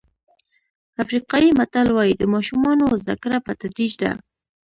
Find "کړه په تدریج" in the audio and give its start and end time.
3.23-3.91